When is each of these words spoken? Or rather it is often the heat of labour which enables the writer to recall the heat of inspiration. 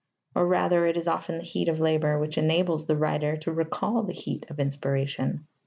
Or 0.33 0.47
rather 0.47 0.87
it 0.87 0.97
is 0.97 1.07
often 1.07 1.37
the 1.37 1.43
heat 1.43 1.69
of 1.69 1.79
labour 1.79 2.17
which 2.17 2.35
enables 2.35 2.87
the 2.87 2.97
writer 2.97 3.37
to 3.37 3.53
recall 3.53 4.01
the 4.01 4.13
heat 4.15 4.47
of 4.49 4.59
inspiration. 4.59 5.45